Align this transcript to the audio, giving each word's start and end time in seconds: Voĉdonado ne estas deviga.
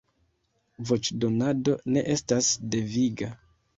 Voĉdonado 0.91 1.75
ne 1.97 2.03
estas 2.15 2.51
deviga. 2.77 3.29